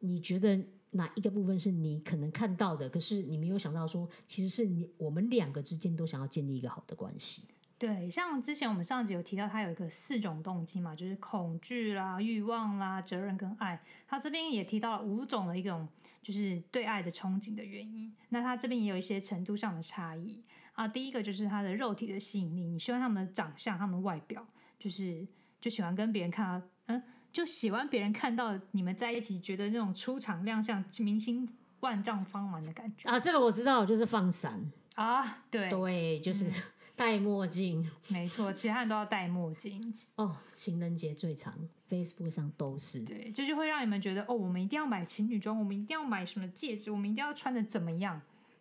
[0.00, 0.60] 你觉得
[0.92, 7.42] 哪一个部分是你可能看到的，可是你没有想到说，其实是你我们两个之间都想要建立一个好的关系。
[7.78, 13.80] 对，像之前我们上集有提到，他有一个四种动机嘛，就是恐惧啦、欲望啦、责任跟爱。
[14.06, 15.88] 他这边也提到了五种的一种，
[16.22, 18.14] 就是对爱的憧憬的原因。
[18.28, 20.40] 那他这边也有一些程度上的差异
[20.74, 20.86] 啊。
[20.86, 24.46] 第一个就是他的肉体的吸引力，你希望他们的长相、他们的外表，
[24.78, 25.26] 就是
[25.60, 27.02] 就喜欢跟别人看到，嗯，
[27.32, 31.48] 就喜欢别人看到你们在一起，觉得那种出场亮相、明星
[31.80, 35.42] 万丈光芒的感觉啊，这个我知道，就是放闪，啊。
[35.50, 36.54] 对，对，就是嗯
[36.94, 37.90] 戴墨镜。
[38.08, 39.92] 没错，其他人都要戴墨镜。
[40.16, 41.54] 哦，情人节最长
[41.88, 43.00] ，Facebook 上都是。
[43.00, 48.20] 对，这就会让你们觉得哦，我们一定要买情侣装，我们一定要买什么戒指，我们一定要穿的怎么样？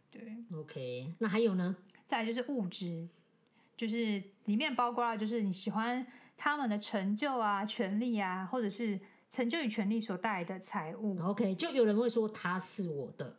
[0.09, 0.21] 对
[0.55, 1.75] ，OK，那还有呢？
[2.07, 3.07] 再来就是物质，
[3.77, 6.05] 就是里面包括了就是你喜欢
[6.43, 8.99] 他们的成就啊、权利啊，或者是
[9.29, 11.15] 成就与权利所带来的财物。
[11.21, 13.37] OK，就有人会说他是我的，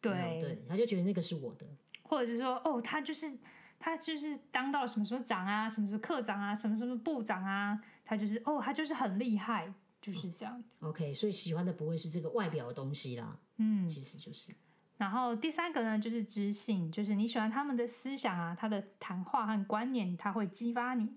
[0.00, 1.66] 对，对，他就觉得那个是我的。
[2.04, 3.36] 或者是说哦，他就是
[3.80, 10.86] 他就是当到了什么什么长啊，什么什么科长啊，什么什么部长啊，他就是哦，他就是很厉害，就是这样子。
[10.86, 14.54] OK，所以喜欢的不会是这个外表的东西啦，嗯，其实就是
[14.98, 21.08] 然后第三个呢，就是知性，就是你喜欢他们的思想啊，他的谈话和观念，他会激发你。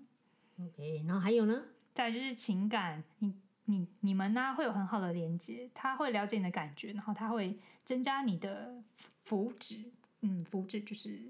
[0.60, 1.04] OK。
[1.06, 1.62] 然后还有呢？
[1.94, 3.34] 再就是情感，你
[3.66, 9.86] 你你们呢、会有很好的连接，他会了解你的感觉，然后他会增加你的福福祉。
[10.20, 11.20] 嗯，福祉就是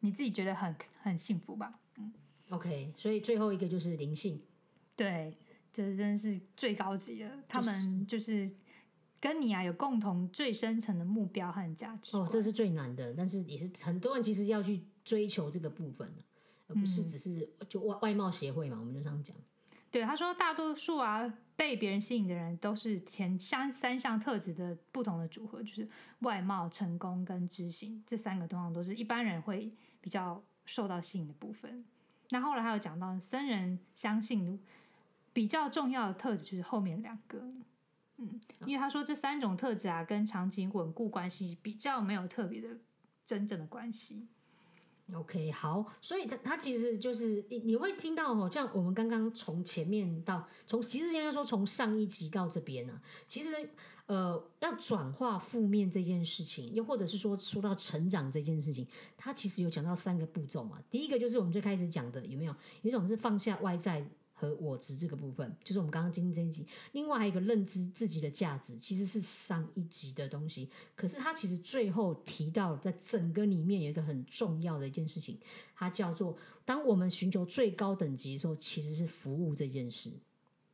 [0.00, 1.78] 你自己觉得很很幸福吧。
[1.98, 2.12] 嗯
[2.50, 4.40] OK，所以最后一个就是灵性。
[4.96, 5.36] 对，
[5.72, 7.30] 这真是最高级的。
[7.46, 8.50] 他们就是
[9.20, 16.22] 跟你啊有共同最深层的目标和价值哦，这是最难的，但是也是很多人其实要去追求这个部分的，
[16.68, 19.36] 而不是只是就外外貌协会嘛，我们就这样讲。
[19.90, 25.88] 对，他说大多数啊被别人吸引的人都是前三三项特质的不同的组合，就是
[26.20, 31.84] 外貌、成功跟知性这三个通常都是一般人会比较受到吸引的部分。
[32.28, 34.62] 那后来还有讲到僧人相信
[35.32, 37.38] 比较重要的特质就是后面两个，
[38.18, 42.76] 嗯，因为他说这三种特质啊跟长期稳固关系比较没有特别的
[43.24, 44.28] 真正的关系。
[45.14, 53.70] OK，好，所以它它其实就是你你会听到哦，像我们刚刚从前面到从其实应该说从上一集到这边呢、其实
[54.06, 60.78] 呃要转化负面这件事情，又或者是说说到成长这件事情，它其实有讲到三个步骤嘛。
[60.90, 62.52] 第一个就是我们最开始讲的有没有？
[62.82, 64.06] 有一种是放下外在
[64.38, 66.64] 和我值这个部分，就是我们刚刚今天这一集。
[66.92, 70.70] 另外还有一个认知自己的价值，其实是上一集的东西。
[70.94, 75.36] 可是他其实最后提到，在整个里面有一个很重要的一件事情，
[75.74, 80.12] 它叫做当我们寻求最高等级的时候，其实是服务这件事。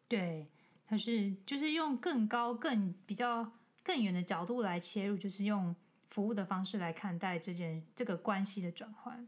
[0.07, 0.47] 对，
[0.87, 3.51] 它是就是用更高、更比较
[3.83, 5.75] 更远的角度来切入，就是用
[6.11, 9.27] 服务的方式来看待这件这个关系的转换。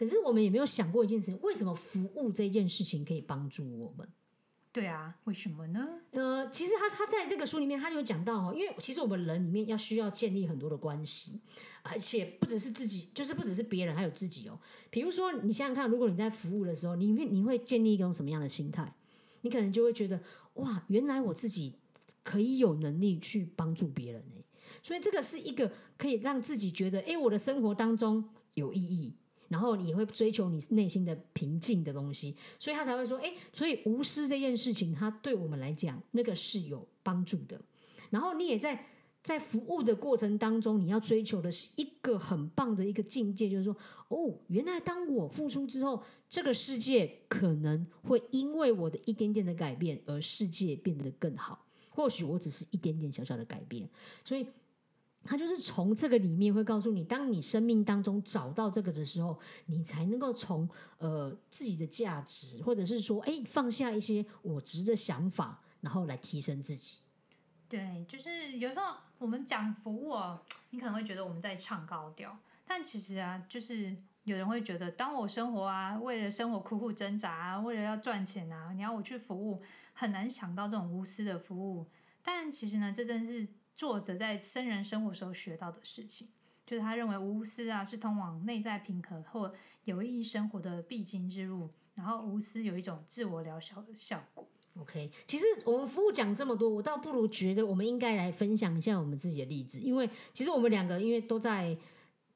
[0.00, 1.38] 可是我们也没有想过一件事情？
[1.42, 4.08] 为什么服务这件事情可以帮助我们？
[4.72, 5.86] 对啊，为什么呢？
[6.12, 11.38] 呃，其实他他在那个书里面，他就有讲到哦，因为其实我们人里面要需要建立很多的关系，
[11.82, 14.58] 而且不只是自己，就是不只是别人，还有自己哦。
[14.88, 18.94] 比如说，你想想看，如果你在服务的时候，你会你会建立一种什么样的心态？
[19.42, 20.18] 你可能就会觉得，
[20.54, 21.74] 哇，原来我自己
[22.22, 24.42] 可以有能力去帮助别人呢。
[24.82, 29.12] 所以这个是一个可以让自己觉得，哎，我的生活当中有意义。
[29.50, 37.60] 然后你会追求你内心的平静的东西，所以他才会说，哎，所以无私这件事情，它对我们来讲，那个是有帮助的。
[38.10, 38.86] 然后你也在
[39.24, 51.66] 在服务的过程当中，你要追求的是一个很棒的一个境界，就是说，哦，原来当我付出之后，这个世界可能会因为我的一点点的改变，而世界变得更好。
[51.88, 53.90] 或许我只是一点点小小的改变，
[54.24, 54.46] 所以。
[55.24, 66.98] 他就是从这个里面会告诉你，当你生命当中找到这个的时候，你才能够从呃自己的价值，或者是说，哎，放下一些我值的想法，然后来提升自己。
[67.68, 81.86] 对，就是有时候我们讲服务哦，你可能会觉得我们在唱高调，但其实啊，就是有人会觉得，当我生活啊，为了生活苦苦挣扎啊，为了要赚钱啊，你要我去服务，很难想到这种无私的服务。
[82.22, 83.46] 但其实呢，这真是
[83.80, 86.28] 作者在生人生活时候学到的事情，
[86.66, 94.46] 就是他认为无私啊是通往内在平和或有意义生活的必经之路，然后无私有一种自我疗效的效果。
[94.78, 101.74] OK，其实我们服务讲这么多，我倒不如觉得我们应该来分享一下我们自己的例子，因为其实我们两个因为都在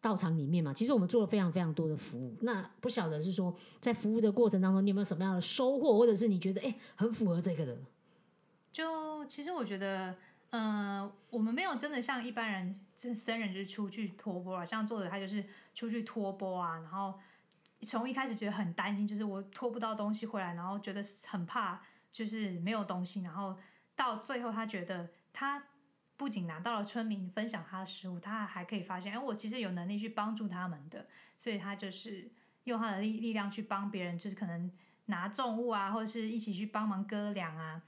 [0.01, 2.35] 道场里面嘛，其实我们做了非常非常多的服务。
[2.41, 7.77] 那不晓得是说在服务的过程当中，你有没有什么样的收获，或者是你觉得哎很符合这个的？
[8.73, 10.17] 就其实我觉得，
[10.57, 17.19] 嗯、我们没有真的像一般人，这僧人就是出去托钵啊，像作者他就是出去托钵啊，然后
[17.83, 23.59] 从一开始觉得很担心，就是我拖不到东西回来，然后觉得很怕，就是没有东西，然后
[23.97, 25.61] 到最后他觉得他
[26.17, 32.31] 不仅拿到了村民分享他的食物，他还可以发现，哎，我其实有能力去帮助他们的，所以他就是
[32.63, 34.71] 用他的力力量去帮别人，就是可能
[35.07, 37.83] 拿重物啊，或者是一起去帮忙割粮啊。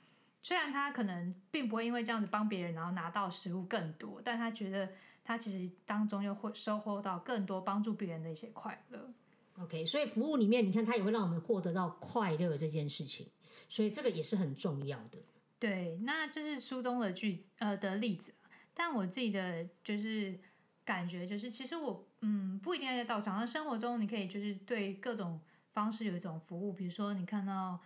[0.46, 4.88] 虽然他可能并不会因为这样子帮别人，然后拿到食物更多，但他觉得
[5.24, 9.10] 他其实当中又会收获到更多帮助别人的一些快乐。
[9.58, 13.26] OK，所以服务里面，你看他也会让我们获得到快乐这件事情，
[13.68, 15.18] 所以这个也是很重要的。
[15.58, 18.32] 对，那这是书中的句子呃的例子，
[18.72, 20.38] 但我自己的就是
[20.84, 25.40] 感觉就是，其实我嗯不一定要在道场，那生活中你可以就是对各种
[25.72, 27.80] 方式有一种服务，比如说你看到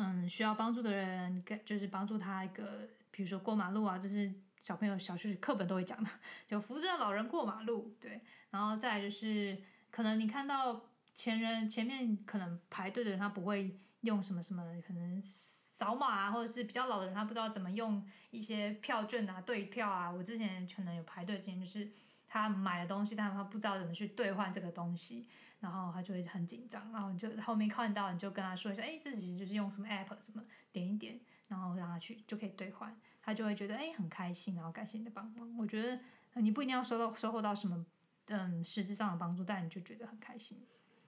[0.00, 6.08] 嗯需要帮助的人，跟就是帮助他一个，比如说过马路啊，这是小朋友小学课本都会讲的，
[6.46, 10.84] 就扶着老人过马路，对，然后再就是可能你看到
[11.14, 20.08] 前人前面可能排队的人，他不会用什么什么，可能扫码啊，或者是比较老的人，他不知道怎么用一些票券啊、兑票啊。
[20.08, 21.90] 我之前可能有排队经验，就是
[22.28, 25.26] 他买了东西，但他不知道怎么去兑换这个东西，
[25.60, 30.42] 然后他就会很紧张，然后你就后面看到你就跟他说一下，哎，这其实就是用什么 app 什么
[30.72, 35.56] 点一点，然后让他去就可以兑换，他就会觉得哎很开心，然后感谢你的帮忙。
[35.56, 36.00] 我觉得
[36.40, 37.84] 你不一定要收到收获到什么
[38.28, 40.58] 嗯实质上的帮助，但你就觉得很开心。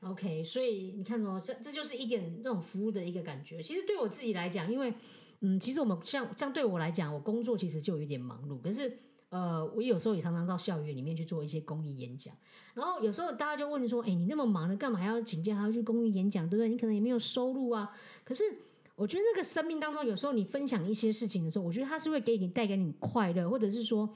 [0.00, 3.62] OK，所以你看哦，这这就是一点那种服务的一个感觉。
[3.62, 4.94] 其实对我自己来讲，因为
[5.40, 8.98] 嗯，其实我们像像对我来讲，我工作其实就有一点忙碌，可是
[9.30, 12.34] 呃，我有时候也常常到校园里面去做一些公益演讲。
[12.74, 16.68] 然后有时候大家就问说，哎，你那么忙了，干嘛还要请假还要去公益演讲，对不对？
[16.68, 17.90] 你可能也没有收入啊。
[18.24, 18.44] 可是
[18.96, 24.08] 我觉得那个生命当中，有时候你分享一些事情的时候，我觉得它是会给你带给你快乐，或者是说，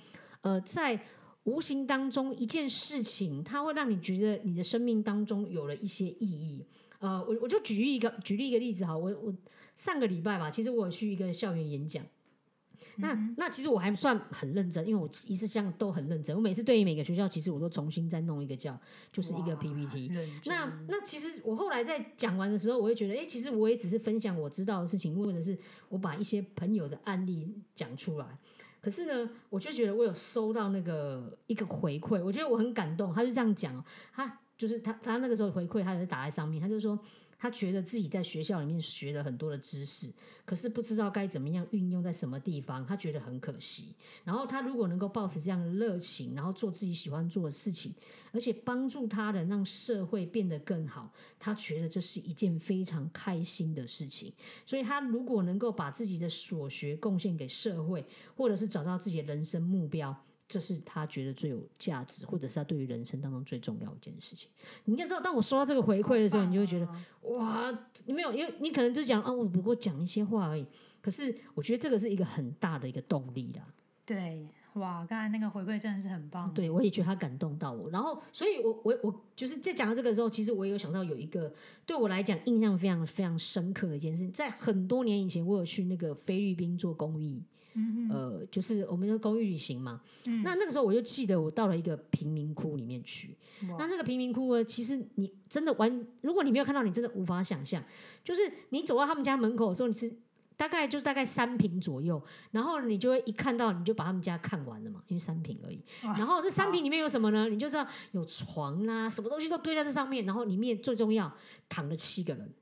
[0.42, 1.00] 呃，在
[1.44, 6.64] 无形当中一件事情，它会让你觉得你的生命当中有了一些意义。
[6.98, 9.34] 呃，我我就举一个举例一个例子哈，我我
[9.76, 12.04] 上个礼拜吧，其实我有去一个校园演讲。
[12.96, 16.34] 那那其实我还算很认真，因为我一次像都很认真。
[16.34, 18.78] 我每次对于每个学校，其实我都重新再弄一个叫，
[19.12, 20.12] 就是一个 PPT。
[20.46, 28.26] 那那其实我后来在讲完的时候，我会觉得，哎，其实我也只是分享我知道的事情，或者是我把一些朋友的案例讲出来。
[28.80, 33.12] 可是呢，我就觉得我有收到那个一个回馈，我觉得我很感动。
[33.14, 36.98] 他就这样讲，他就是他他那个时候回馈，他是打在上面，他就说。
[37.44, 40.10] 他觉得自己在学校里面学了很多的知识，
[40.46, 43.94] 可是不知道该怎么样运用在什么地方，他觉得很可惜。
[44.24, 47.94] 然后他如果能够保持这样的热情，然后做自己喜欢做的事情，
[48.32, 54.32] 而且帮助他人，让社会变得更好，他觉得这是一件非常开心的事情。
[54.64, 60.18] 所以，他如果能够把自己的所学贡献给社会，或者是找到自己的人生目标。
[60.46, 64.50] 这是他觉得最有价值，或者是他对于人生当中最重要一件事情。
[64.84, 66.88] 你应该知道，当我收到这个回馈的时候，你就会觉得
[67.22, 70.66] 哇，你没有，因为你可能就讲啊，我不过讲一些话而已。
[71.00, 73.66] 可是我觉得这个是一个很大的一个动力啦。
[74.06, 76.52] 对，哇，刚才那个回馈真的是很棒。
[76.52, 77.88] 对，我也觉得他感动到我。
[77.88, 81.52] 然后，所以我我我就是在讲到这个时候，其实我有想到有一个
[81.86, 87.42] 对我来讲印象非常非常深刻的一件事，在很多年以前，我有去那个菲律宾做公益。
[88.10, 90.00] 呃，就是我们的公寓旅行嘛。
[90.42, 93.36] 那那个时候我就记得，我到了一个贫民窟里面去。
[93.78, 97.82] 那那个贫民窟呢，其实你真的完，如果你没有看到，你真的无法想象。
[98.22, 100.12] 就是你走到他们家门口的时候，你是
[100.56, 102.22] 大概就是大概三平左右，
[102.52, 105.82] 然后你就会一看到，你就把他们家看完了嘛，因为三平而已。
[106.02, 107.48] 然后这三平里面有什么呢？
[107.48, 110.24] 你就知道有床啦，什么东西都堆在这上面。
[110.24, 111.34] 然后里面最重要，
[111.68, 112.54] 躺了七个人。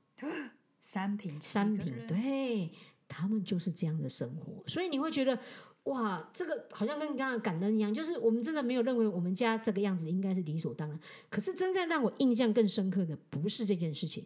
[0.79, 2.71] 三平，三平，对。
[3.13, 5.37] 他们就是这样的生活，所以你会觉得
[5.83, 10.99] 哇，这个好像跟你刚刚感恩一样，就是我们真的没有认为我们家这个样子应该是理所当然。
[11.29, 14.25] 可是真正让我印象更深刻的不是这件事情，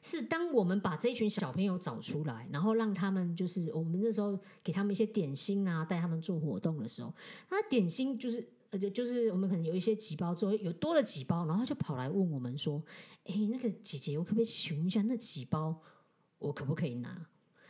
[0.00, 7.12] 是当我们把这群小朋友找出来，然后让他们就是我们那时候给他们一些点心啊，带他们做活动的时候，
[7.50, 12.80] 那点心就是呃就就是我们可能有一些几包之后有多了几包，然后就跑来问我们说
[13.26, 15.82] ：“哎，那个姐姐，我可不可以请问一下，那几包
[16.38, 17.26] 我可不可以拿？”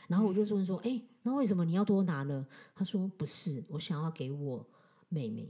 [0.08, 4.66] 然后我就问说：“哎，那为什么你要多拿呢？”他说：“不是，我想要给我
[5.08, 5.48] 妹妹。”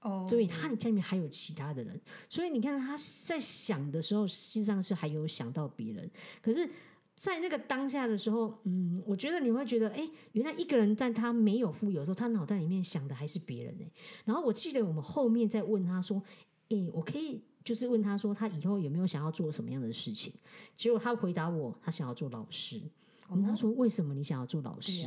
[0.00, 6.08] 哦，所以他家里面还有其他的人，所以你看他在想的时候，实际上是还有想到别人。
[6.40, 6.70] 可是，
[7.16, 13.84] 在那个当下的时候，嗯，我觉得你会觉得，哎，原来一个人在他没有富有的时候，他脑袋里面想的还是别人呢。
[14.24, 16.22] 然后我记得我们后面在问他说
[16.70, 20.32] ：“哎，我可以就是问他说，他以后有没有想要做什么样的事情？”
[20.78, 22.80] 结果他回答我：“他想要做老师。”
[23.28, 25.06] 我们他说为什么你想要做老师？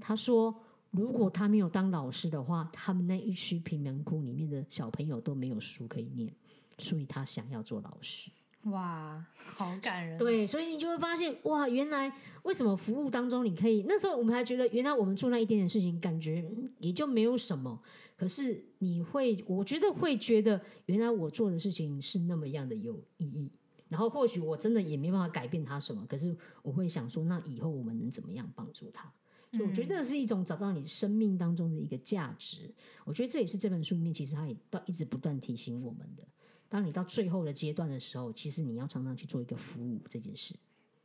[0.00, 0.54] 他说
[0.90, 6.34] 如果他没有当老师的话，他们那一区贫民窟里面的小朋友都没有书可以念，
[6.78, 8.30] 所以他想要做老师。
[8.62, 10.18] 哇，好感人！
[10.18, 12.12] 对，所以你就会发现哇，原来
[12.42, 16.44] 为什么服务当中你可以那时候我们还觉得原来我们做那一点点事情，感觉
[16.78, 17.80] 也就没有什么。
[18.16, 23.52] 可是你会，我觉得会觉得原来我做的事情是那么样的有意义。
[23.88, 29.12] 然后或许我真的也没办法改变他什么，可是我会想说，那以后我们能怎么样帮助他？
[29.50, 32.70] 所以我觉得是一种找到你生命当中的一个价值。
[33.04, 36.22] 我觉得这也是这本书里面其实他也到一直不断提醒我们的。
[36.68, 40.54] 当你到最后的阶段的时候，其实你要常常去做一个服务这件事。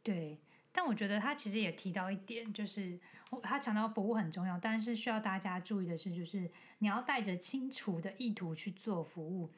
[0.03, 0.38] 对，
[0.73, 2.99] 但我觉得他其实也提到一点，就是
[3.41, 9.49] 他强调服务很重要，但是需要大家注意的是，就是你要带着清楚的意图去做服务。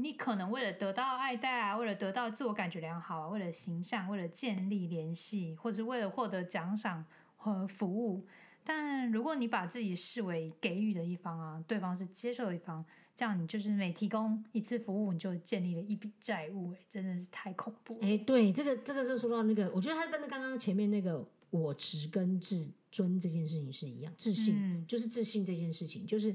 [0.00, 7.04] 你可能为了得到爱戴啊，为了得到自我感觉良好啊，为了形象，为了建立联系，或者是为了获得奖赏
[7.36, 8.24] 和服务。
[8.62, 12.84] 但如果你把自己视为给予的一方啊，对方是接受的一方，
[13.16, 17.98] 这样你就是每提供一次服务，你就建立了一笔债务，哎，真的是太恐怖。
[18.00, 26.32] 哎，对，这个这个是说到那个，我觉得他跟刚刚前面那个我执跟自尊这件事情是一样，自信就是自信这件事情，就是。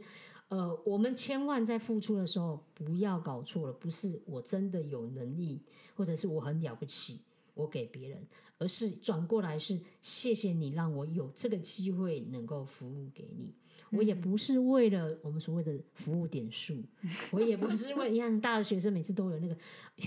[0.53, 5.59] 呃，我们千万在付出的时候不要搞错了，不是我真的有能力，
[5.95, 7.21] 或者是我很了不起，
[7.55, 8.23] 我给别人，
[8.59, 13.55] 而是转过来是谢谢你让我有这个机会能够服务给你。
[13.89, 16.83] 我也不是为了我们所谓的服务点数，
[17.31, 19.57] 我也不是为了你看大学生每次都有那个，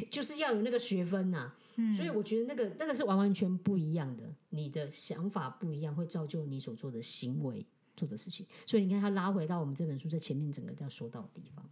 [0.09, 1.53] 就是要有那个学分呐、
[1.97, 7.67] 所以我觉得那个那个是完完全不一样的，你的想法不一样，会造就你所做的行为
[7.97, 8.47] 做的事情。
[8.67, 11.69] 所以你看，他拉回到我们这本书在前面整个要说到的地方。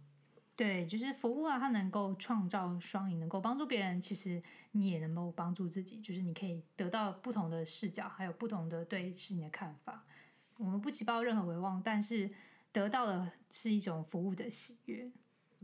[0.57, 10.05] 对，就是服务啊，它能够创造双赢，能够帮助别人，其实你也能够帮助自己，就是你可以得到不同的视角，还有不同的对事情的看法。
[10.57, 12.29] 我们不期抱任何回望，但是
[12.71, 15.11] 得到的是一种服务的喜悦。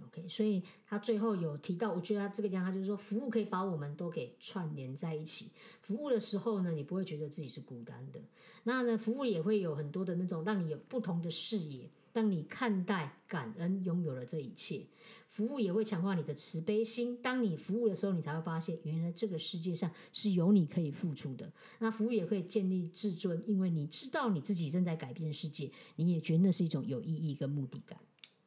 [0.07, 5.51] OK，所以他最后有提到，我觉得他这个地方他就是说，服务可以把我们都给串联在一起。
[5.81, 8.19] 服务的时候呢，你不会觉得自己是孤单的。
[8.63, 14.85] 那呢，服务也会有很多的那种让你有不同的视野，让你看待、感恩拥有了这一切。
[15.29, 17.17] 服务也会强化你的慈悲心。
[17.21, 21.49] 当你服务的时候，你才会发现，原来这个世界上是有你可以付出的。
[21.79, 27.97] 那服务也可以建立自尊，因为你知道你自己正在改变世界，你也觉得那是一种有意义跟目的感。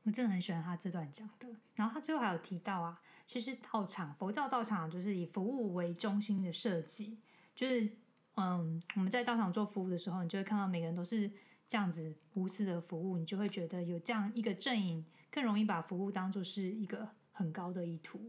[0.05, 1.49] 我真的很喜欢他这段讲的。
[1.75, 7.19] 然后他最后还有提到啊，其实道场佛教道场就是以服务为中心的设计，
[7.55, 7.91] 就是
[8.37, 11.31] 嗯，我们在道场做服务的时候，你就会看到每个人都是
[11.69, 18.21] 这样子无私的服务，你就会觉得有这样一个阵营，更容易把服务当做是一个很高的意图。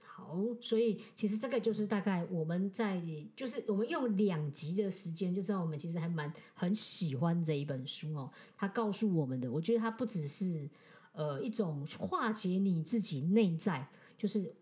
[0.00, 2.98] 好，所以其实这个就是大概我们在，
[3.36, 8.32] 就是我们用两集的时间，就知道我们其实还蛮很喜欢这一本书哦。
[8.56, 10.66] 他告诉我们的，我觉得它不只是
[11.16, 14.54] 呃一种化解你自己内在，就是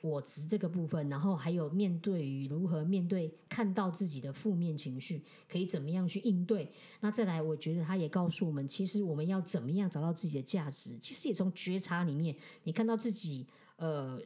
[0.00, 6.72] 我执这个部分，然后还有面对于如何面对看到自己的负面情绪，可以怎么样去应对。
[6.98, 12.34] 那再来，我觉得他也告诉我们，其实我们要怎么样找到自己的价值，其实也从觉察里面，
[12.64, 13.46] 你看到自己
[13.76, 14.20] 呃。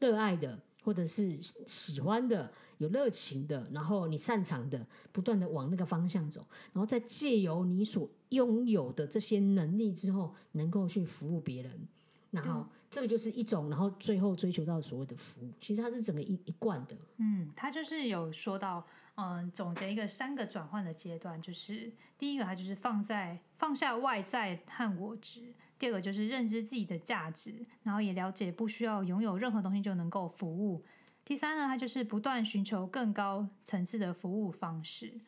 [0.00, 11.88] 热爱的，或者是喜欢的、有热情的，然后你擅长的，不断的往那个方向走，然后再借由你所拥有的这些能力之后，能够去服务别人，
[12.30, 16.96] 然后这个就是一种，然后最后追求到所谓的服务，其实它是整个一一贯的。
[17.18, 18.84] 嗯，他就是有说到，
[19.16, 30.78] 嗯，总结一个三个转换的阶段，就是第一个，他就是放在放下外在和我执；第二个就是认知自己的价值，然后也了解不需要拥有任何东西就能够服务；
[31.24, 35.18] 第三呢，他就是不断寻求更高层次的服务方式，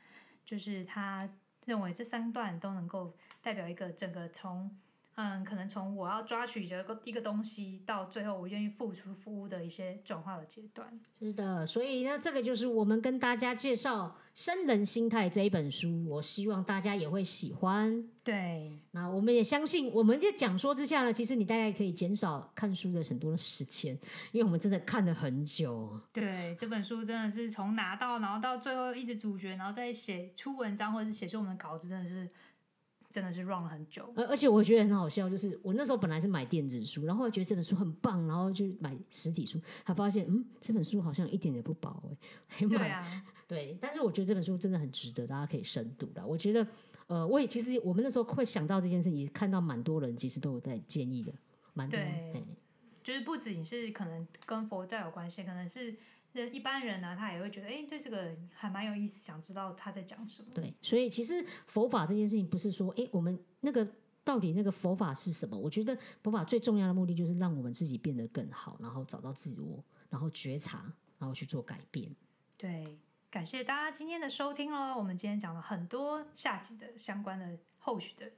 [0.44, 1.28] 就是他
[1.64, 4.70] 认为这三段都能够代表一个整个从。
[5.14, 10.98] 嗯，可能从我要抓取一个一个东西，到最后我愿意付出服务的一些转化的阶段。
[11.20, 18.08] 是的，所以呢，这个就是我们跟大家介绍《生人心态》这一本书，我希望大家也会喜欢。
[18.24, 23.92] 对，那我们也相信，我们的讲说之下呢，其实你大概可以减少看书的很多的时间，
[24.32, 26.00] 因为我们真的看了很久。
[26.12, 32.30] 对，这本书真的是从拿到，然后到最后一直主角，然后再写出文章或者是写出我们的稿子，真的是
[33.12, 34.12] 真的是 run 了很久。
[34.16, 42.16] 而而且我觉得很好笑，就是我那时候本来是买电子书，然后觉得这本书很棒，然后就买实体书，才发现嗯，这本书好像一点也不薄哎，
[42.48, 46.26] 还买对啊，对，但是我觉得这本书真的很值得大家可以深读的。
[46.26, 46.66] 我觉得，
[47.06, 51.32] 呃，我也其实我们那时候会想到这件事情，看到蛮多人其实都有在建议的，
[51.74, 51.98] 蛮多。
[51.98, 52.42] 对嘿
[53.02, 55.92] 就是不仅是可能跟佛教有关系，可能是
[56.32, 60.48] 人一般人呢、他也会觉得，哎，对这个还蛮有意思，想知道他在讲什么。
[60.54, 63.86] 对，所以其实佛法这件事情不是说，哎，我们那个
[64.24, 65.56] 到底那个佛法是什么？
[65.56, 72.14] 我觉得佛法最重要的目的就是让我们自己变得更好，然后找到自我，然后觉察，然后去做改变。
[72.56, 72.98] 对，
[73.30, 74.96] 感谢大家今天的收听喽。
[74.96, 78.30] 我们今天讲了很多下集的相关的后续的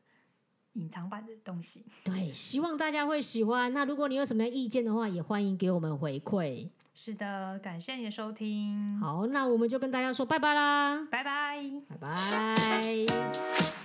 [0.72, 1.84] 隐藏版的东西。
[2.02, 3.72] 对，希望大家会喜欢。
[3.72, 6.70] 那如果你有什么意见的话，也欢迎给我们回馈。
[6.94, 11.58] 是的，感谢你的收听，好，那我们就跟大家说拜拜啦，拜拜。
[11.88, 13.83] 拜拜。